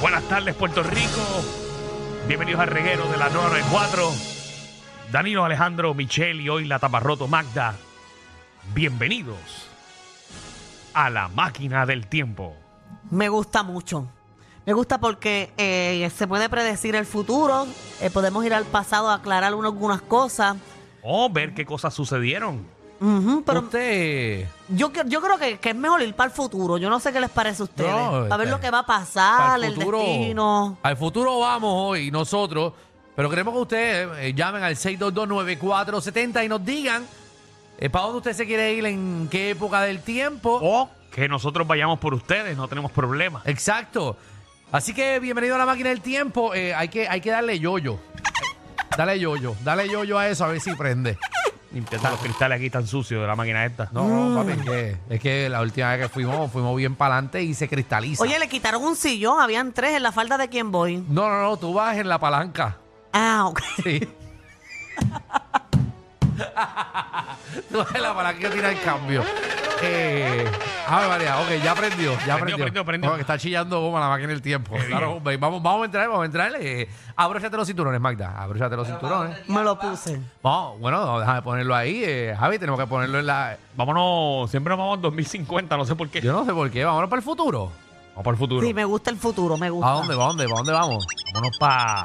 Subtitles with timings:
[0.00, 1.42] Buenas tardes, Puerto Rico.
[2.28, 4.12] Bienvenidos al reguero de la 994.
[5.10, 7.74] Danilo Alejandro, Michelle y hoy la taparroto Magda.
[8.74, 9.68] Bienvenidos
[10.94, 12.54] a la máquina del tiempo.
[13.10, 14.06] Me gusta mucho.
[14.66, 17.66] Me gusta porque eh, se puede predecir el futuro,
[18.00, 20.58] eh, podemos ir al pasado a aclarar algunas cosas.
[21.02, 22.77] O ver qué cosas sucedieron.
[23.00, 24.46] Pero Usted.
[24.68, 26.78] yo, que- yo creo que, que es mejor ir para el futuro.
[26.78, 27.90] Yo no sé qué les parece a ustedes.
[27.90, 30.78] No, para ver este, lo que va a pasar, el destino.
[30.82, 32.72] al futuro vamos hoy nosotros,
[33.14, 37.06] pero queremos que ustedes eh, llamen al 6229470 y nos digan
[37.78, 40.58] eh, para dónde usted se quiere ir, en qué época del tiempo.
[40.62, 43.42] O que nosotros vayamos por ustedes, no tenemos problema.
[43.44, 44.16] Exacto.
[44.70, 46.52] Así que bienvenido a la máquina del tiempo.
[46.54, 47.98] Eh, hay, que, hay que darle yoyo.
[48.96, 51.16] Dale yoyo, dale yoyo a eso a ver si prende.
[51.72, 53.90] Limpiando los cristales aquí tan sucios de la máquina esta.
[53.92, 57.14] No, no, papi, es que, es que la última vez que fuimos, fuimos bien para
[57.16, 58.22] adelante y se cristaliza.
[58.22, 61.04] Oye, le quitaron un sillón, habían tres en la falda de quién voy.
[61.08, 62.78] No, no, no, tú vas en la palanca.
[63.12, 63.60] Ah, ok.
[63.82, 64.00] Sí.
[67.70, 69.24] Tú ves la para que tira el cambio.
[69.82, 70.44] Eh,
[70.88, 72.56] a ver, María, ok, ya aprendió, ya Prendió, aprendió.
[72.58, 73.10] prendió, prendió.
[73.10, 74.74] No, que está chillando goma la máquina del tiempo.
[74.88, 76.52] Claro, vamos, vamos a entrar, vamos a entrar.
[76.60, 78.34] Eh, abróchate los cinturones, Magda.
[78.42, 79.48] Abróchate los cinturones.
[79.48, 80.20] Me lo puse.
[80.42, 82.02] Vamos, bueno, no, déjame ponerlo ahí.
[82.04, 83.56] Eh, Javi, tenemos que ponerlo en la.
[83.76, 86.20] Vámonos, siempre nos vamos en 2050, no sé por qué.
[86.20, 87.70] Yo no sé por qué, vámonos para el futuro.
[88.10, 88.66] Vamos para el futuro.
[88.66, 89.88] Sí, me gusta el futuro, me gusta.
[89.90, 91.06] ¿A dónde, para dónde, para dónde vamos?
[91.34, 92.04] Vámonos para.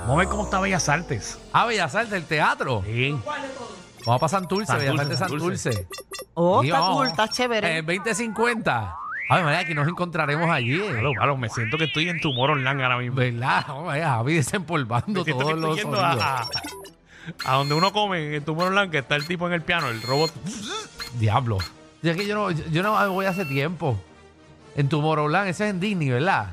[0.00, 1.38] Vamos a ver cómo está Bellas Artes.
[1.52, 2.82] Ah, Bellas Artes, el teatro.
[2.84, 3.16] Sí.
[4.04, 5.72] Vamos para Santurce, Santurce, Bellas Artes, Santurce.
[5.72, 5.88] Santurce.
[6.38, 7.78] Oh, está cool, está chévere.
[7.78, 8.94] Eh, 2050.
[9.28, 10.78] A ver, María, aquí nos encontraremos allí.
[10.78, 13.16] Malo, malo, me siento que estoy en Tomorrowland ahora mismo.
[13.16, 13.64] ¿Verdad?
[13.66, 16.22] Vamos a ver, Javi desempolvando Me siento que todos estoy los yendo sonidos.
[16.22, 19.88] a, a, a donde uno come en Tomorrowland, que está el tipo en el piano,
[19.88, 20.32] el robot.
[21.18, 21.58] Diablo.
[22.02, 23.98] Ya que yo no, yo no voy hace tiempo.
[24.76, 26.50] En Tomorrowland, ese es en Disney, ¿verdad?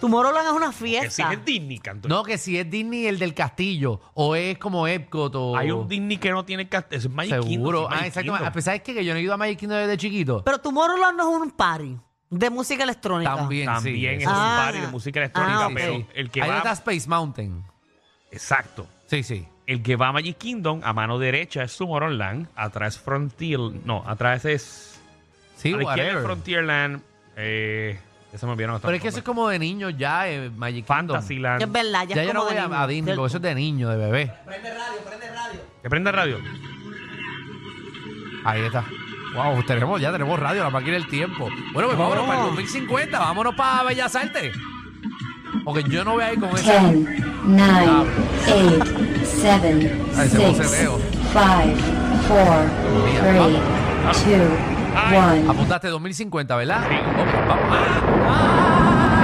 [0.00, 1.32] Tomorrowland es una Que fiesta.
[1.32, 2.08] es Disney, canto.
[2.08, 4.00] No, que si es Disney el del castillo.
[4.14, 5.56] O es como Epcot o...
[5.56, 7.78] Hay un Disney que no tiene cast- Es Magic Kingdom, Seguro.
[7.80, 8.32] sí, Ah, Magic exacto.
[8.32, 8.46] Kingdom.
[8.48, 10.42] A pesar de que yo no he ido a Magic Kingdom desde chiquito.
[10.44, 11.96] Pero Tomorrowland no es un party
[12.30, 13.36] de música electrónica.
[13.36, 14.22] También, También sí.
[14.22, 14.62] es un Ah.
[14.64, 15.72] party de música electrónica, Ah, ok.
[15.74, 16.56] pero el que Ahí va.
[16.58, 17.64] está Space Mountain.
[18.30, 18.86] Exacto.
[19.06, 19.46] Sí, sí.
[19.66, 23.60] El que va a Magic Kingdom, a mano derecha es Tomorrowland, atrás Frontier.
[23.84, 25.00] No, atrás es.
[25.56, 26.24] Sí, a la izquierda es whatever.
[26.24, 27.02] Frontierland.
[27.36, 27.98] Eh,
[28.32, 30.50] ya se me olvidaron estos Pero es que eso es como de niños ya, eh,
[30.56, 31.16] Magic Kingdom.
[31.16, 31.62] Fantasyland.
[31.62, 33.26] Es verdad, ya, Ya es yo no como voy de a, niño, a Disney porque
[33.28, 34.32] eso es de niño, de bebé.
[35.82, 36.38] ¿Que prende radio?
[38.44, 38.84] Ahí está.
[39.34, 41.48] Wow, tenemos, ya tenemos radio, la máquina del tiempo.
[41.72, 44.54] Bueno, pues vámonos para el 2050, vámonos para Bellas Artes.
[45.64, 46.80] Porque yo no voy a ir con esa.
[46.90, 47.08] 10,
[47.44, 47.88] 9,
[48.46, 48.84] 8,
[49.24, 50.98] 7, Ah, ese 6, boceteo.
[50.98, 51.40] 5,
[52.28, 52.70] 4,
[53.20, 53.52] 3, 2,
[54.96, 55.40] Ay.
[55.40, 55.50] 1.
[55.52, 56.82] Apuntaste 2050, ¿verdad?
[56.88, 56.94] Sí.
[56.96, 57.64] Ok, vamos.
[57.70, 59.20] ¡Ah!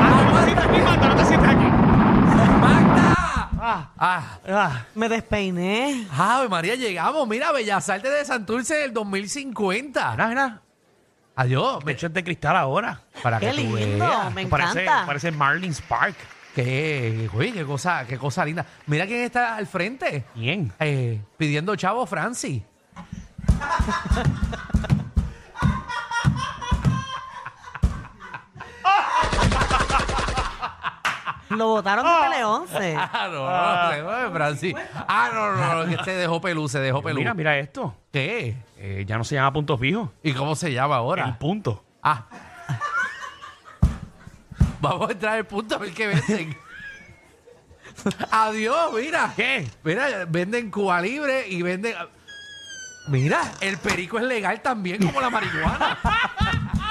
[0.00, 1.08] ¡Ah, no te sientes aquí, Magda!
[1.08, 1.66] ¡No te sientes aquí!
[1.66, 2.58] ¡Ah!
[2.60, 3.90] ¡Magda!
[3.98, 4.38] ¡Ah!
[4.46, 4.84] Ah.
[4.94, 6.06] Me despeiné.
[6.16, 7.26] Ave María, llegamos.
[7.28, 10.10] Mira, Bellas Artes de Santurce del 2050.
[10.12, 10.60] Mira, mira.
[11.36, 11.82] Adiós.
[11.86, 13.00] Hecho, es de cristal ahora.
[13.22, 14.32] Para Qué que tú lindo, veas.
[14.34, 15.06] me Parece, encanta.
[15.06, 16.14] parece Marlins Park.
[16.54, 18.64] Qué, oye, qué cosa, qué cosa linda.
[18.86, 20.24] Mira quién está al frente.
[20.34, 20.72] Bien.
[20.78, 22.62] Eh, pidiendo chavo Francis.
[31.50, 32.96] Lo botaron de Tele 11.
[33.16, 34.74] Ah, no, no, no, Francis.
[35.06, 37.18] Ah, no, no, no, que se dejó pelú, se dejó pelú.
[37.18, 37.94] Mira, mira esto.
[38.10, 38.56] ¿Qué?
[38.78, 40.12] Eh, ya no se llama punto fijo.
[40.22, 41.38] ¿Y cómo se llama El ahora?
[41.38, 41.84] punto.
[42.02, 42.24] Ah.
[44.84, 46.56] Vamos a entrar al punto a ver qué venden.
[48.30, 49.32] Adiós, mira.
[49.34, 49.66] ¿Qué?
[49.82, 51.94] Mira, venden Cuba Libre y venden.
[53.08, 55.98] Mira, el perico es legal también como la marihuana.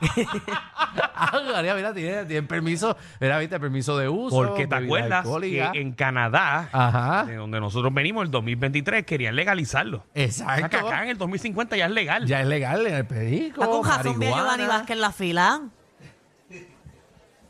[1.14, 4.36] ah, María, mira, tiene, tiene permiso, mira, viste, permiso de uso.
[4.36, 5.72] Porque te bebida acuerdas alcohólica.
[5.72, 7.24] que en Canadá, Ajá.
[7.24, 9.98] de donde nosotros venimos, el 2023, querían legalizarlo.
[9.98, 10.78] O sea, que Exacto.
[10.86, 12.26] acá en el 2050 ya es legal.
[12.26, 13.62] Ya es legal en el perico.
[13.62, 14.42] Está con razón marihuana.
[14.42, 15.60] Giovanni Vázquez en la fila.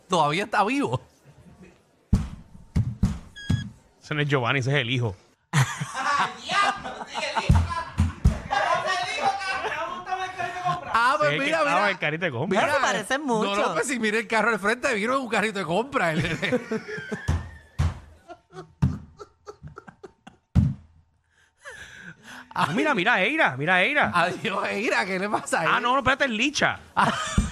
[0.08, 1.00] Todavía está vivo.
[4.02, 5.14] Ese no es Giovanni, ese es el hijo.
[11.28, 11.90] Pues que mira, estaba mira.
[11.90, 12.60] el carito de compra.
[12.60, 13.56] Mira, se parecen mucho.
[13.56, 16.14] No, no, pues si mira el carro al frente, vino en un carrito de compra.
[22.60, 24.10] Ah, mira, mira, Eira, mira, Eira.
[24.12, 25.70] Adiós, Eira, ¿qué le pasa a él?
[25.74, 26.80] Ah, no, no, espérate, es Licha.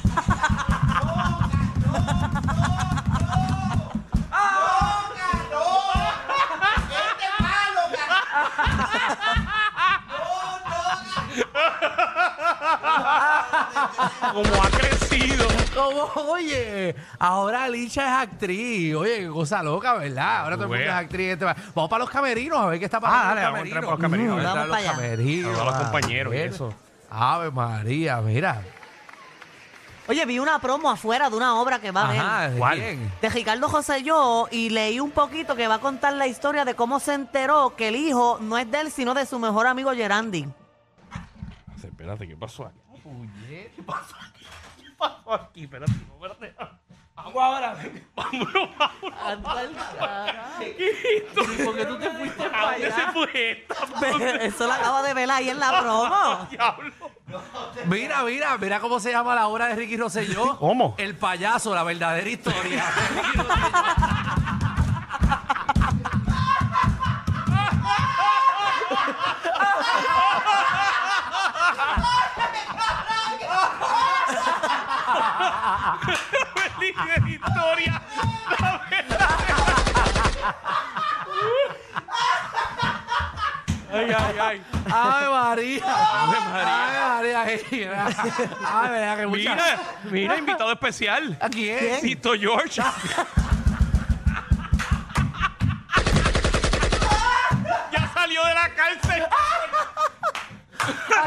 [14.32, 15.46] como ha crecido.
[15.75, 16.31] ¿Cómo?
[16.32, 18.94] Oye, ahora Licha es actriz.
[18.94, 20.38] Oye, qué cosa loca, ¿verdad?
[20.40, 21.32] Ahora todo el mundo es actriz.
[21.32, 23.22] Este va- Vamos para los camerinos a ver qué está pasando.
[23.25, 24.37] Ah, dale, los vamos a entrar por los camerinos.
[24.37, 24.93] Vamos a Vamos los allá.
[24.93, 25.58] camerinos.
[25.60, 26.75] A los compañeros y eso.
[27.10, 28.62] Ave María, mira.
[30.08, 32.20] Oye, vi una promo afuera de una obra que va a ver.
[32.20, 32.78] Ajá, ¿de ¿Cuál?
[32.78, 33.12] quién?
[33.20, 36.75] De Ricardo José yo y leí un poquito que va a contar la historia de
[36.75, 39.93] cómo se enteró que el hijo no es de él, sino de su mejor amigo
[39.93, 40.46] Gerandi.
[41.82, 42.78] Espérate, ¿qué pasó aquí?
[43.49, 44.44] ¿Qué pasó aquí?
[44.81, 45.64] ¿Qué pasó aquí?
[45.64, 46.55] Espérate, no, espérate.
[47.14, 47.76] Vamos ahora.
[48.14, 49.17] Vámonos, vámonos.
[51.64, 54.44] ¿Por qué tú te fuiste ¿A dónde se fue esta?
[54.44, 56.47] Eso lo acabo de ver ahí en la promo.
[56.50, 56.93] Diablo.
[57.87, 60.58] Mira, mira, mira cómo se llama la obra de Ricky Rosselló.
[60.58, 60.94] ¿Cómo?
[60.99, 62.85] El payaso, la verdadera historia.
[86.66, 87.44] ¡Ave María!
[89.16, 89.78] que mucha- Mira,
[90.10, 91.38] mira, invitado especial.
[91.40, 92.00] ¿A quién?
[92.00, 92.80] Tito George.
[97.92, 99.24] ya salió de la cárcel.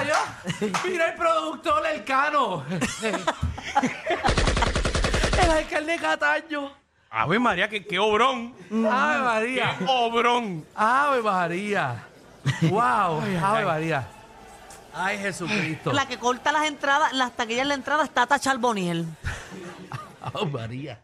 [0.08, 2.64] Yo- Mira el productor, el cano.
[5.44, 6.72] el alcalde Cataño.
[7.12, 8.54] Ave María, que qué obrón.
[8.72, 9.76] ¡Ave María!
[9.80, 10.64] Qué obrón.
[10.76, 12.04] ¡Ave María!
[12.62, 13.22] ¡Wow!
[13.44, 14.08] ¡Ave María!
[14.94, 15.94] ¡Ay, Jesucristo!
[15.94, 19.06] La que corta las entradas, las taquillas de la entrada está Tata Charboniel.
[20.22, 21.04] ¡Ave María!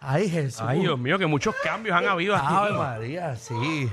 [0.00, 0.60] ¡Ay, Jesús!
[0.66, 2.46] Ay, Dios mío, que muchos cambios han habido aquí.
[2.48, 3.36] ¡Ave María!
[3.36, 3.88] Sí.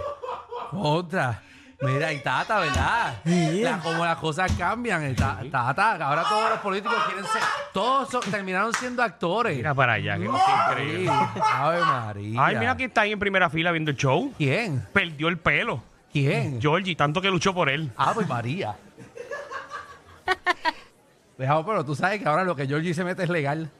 [0.73, 1.41] Otra.
[1.83, 3.15] Mira, y Tata, ¿verdad?
[3.25, 5.15] La- como las cosas cambian.
[5.15, 7.41] ta- Tata, ahora todos los políticos quieren ser.
[7.73, 9.55] Todos son- terminaron siendo actores.
[9.57, 10.51] Mira para allá, cosa Sí.
[10.69, 11.11] increíble.
[11.43, 12.45] ¡Ave María!
[12.45, 14.31] Ay, mira que está ahí en primera fila viendo el show.
[14.37, 14.87] ¿Quién?
[14.93, 15.83] Perdió el pelo.
[16.11, 16.61] ¿Quién?
[16.61, 17.91] Georgie, tanto que luchó por él.
[17.95, 18.75] ¡Ave María!
[21.37, 23.71] Dejado, pero tú sabes que ahora lo que Georgie se mete es legal.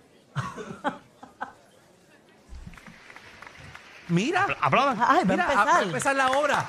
[4.07, 4.47] Mira.
[4.59, 4.97] Aplaudan.
[5.07, 6.15] Ay, va Mira, a- va a empezar.
[6.15, 6.65] la obra.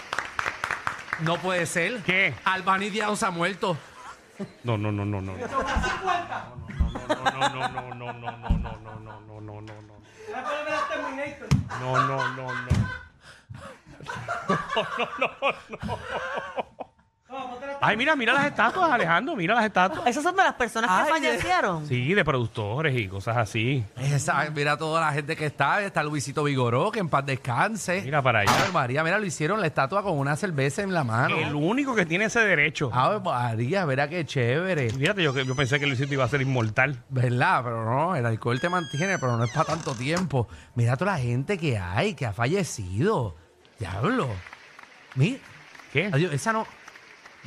[1.20, 2.02] No puede ser.
[2.02, 2.34] ¿Qué?
[2.44, 3.76] Albany Diaz ha muerto.
[4.64, 5.32] No, no, no, no, no.
[5.32, 5.48] No, no,
[7.48, 9.82] no, no, no, no, no, no, no, no, no, no, no, no.
[11.80, 13.01] No, no, no, no.
[17.84, 20.06] Ay, mira, mira las estatuas, Alejandro, mira las estatuas.
[20.06, 21.86] Esas son de las personas que Ay, fallecieron.
[21.86, 23.84] Sí, de productores y cosas así.
[23.96, 25.82] Esa, mira toda la gente que está.
[25.82, 28.02] Está Luisito Vigoró, que en paz descanse.
[28.02, 28.52] Mira para allá.
[28.56, 31.36] Ave María, mira, lo hicieron la estatua con una cerveza en la mano.
[31.36, 32.90] El único que tiene ese derecho.
[32.92, 34.90] Ave María, verá qué chévere.
[34.90, 37.02] Fíjate, yo, yo pensé que Luisito iba a ser inmortal.
[37.08, 37.62] ¿Verdad?
[37.64, 40.46] Pero no, el alcohol te mantiene, pero no es para tanto tiempo.
[40.76, 43.41] Mira toda la gente que hay, que ha fallecido.
[43.82, 44.28] Diablo.
[45.16, 45.38] Mira.
[45.92, 46.08] ¿Qué?
[46.12, 46.66] Adiós, esa no.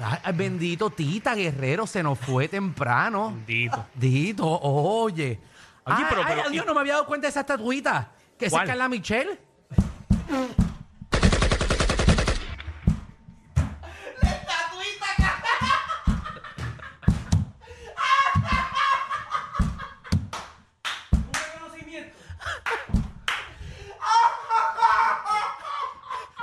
[0.04, 3.32] Ay, bendito Tita Guerrero se nos fue temprano.
[3.32, 3.86] Bendito.
[3.96, 5.40] Dito, oye.
[5.86, 8.12] Oye, Ay, pero- ay, adiós, no me había dado cuenta de esa estatuita.
[8.38, 8.64] Que ¿Cuál?
[8.64, 9.40] es Carla Michelle.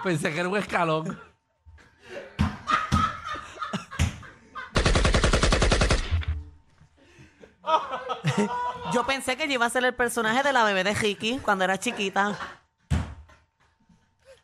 [0.02, 1.18] Pensé que era un escalón.
[8.92, 11.64] Yo pensé que yo iba a ser el personaje de la bebé de Ricky cuando
[11.64, 12.36] era chiquita.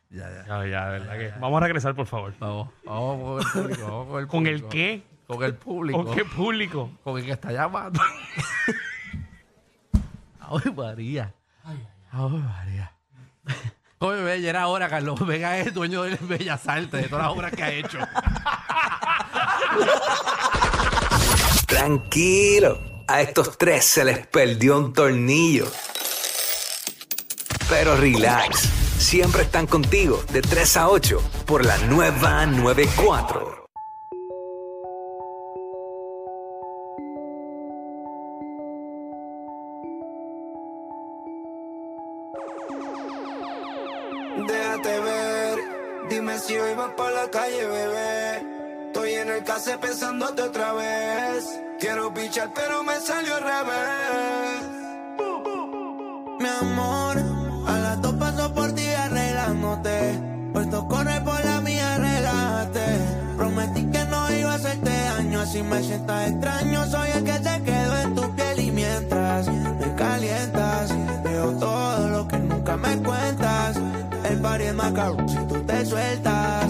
[0.09, 0.45] Ya, ya.
[0.47, 1.31] Ya, ya, de verdad que.
[1.39, 2.33] Vamos a regresar, por favor.
[2.39, 3.87] Vamos, vamos con el público.
[3.87, 4.69] Vamos con el ¿Con el público.
[4.69, 5.03] qué?
[5.27, 6.03] Con el público.
[6.03, 6.91] ¿Con qué público?
[7.03, 8.01] Con el que está llamando.
[10.39, 11.33] Ay, María.
[11.63, 12.91] Ay, María.
[14.01, 15.19] Oye, ve, ya era hora, Carlos.
[15.27, 17.97] Vega es dueño del Bellas Artes, de todas las obras que ha hecho.
[21.67, 25.67] Tranquilo, a estos tres se les perdió un tornillo.
[27.69, 33.68] Pero relax, siempre están contigo de 3 a 8 por la nueva 94.
[44.47, 45.59] Déjate ver,
[46.09, 48.45] dime si hoy vas por la calle, bebé.
[48.87, 51.59] Estoy en el case pensándote otra vez.
[51.79, 54.61] Quiero pichar, pero me salió al revés.
[56.39, 57.17] Mi amor,
[57.67, 60.19] a las dos paso por ti arreglándote.
[60.53, 62.85] Puesto corre por la mía, relájate.
[63.37, 67.38] Prometí que no iba a hacerte daño, así me sientas extraño, soy el que
[75.27, 76.68] si tú te sueltas.